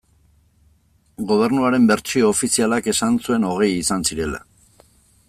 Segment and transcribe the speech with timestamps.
[1.31, 4.45] Gobernuaren bertsio ofizialak esan zuen hogei izan zirela.